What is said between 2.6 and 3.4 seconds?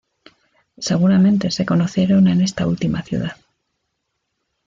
última ciudad.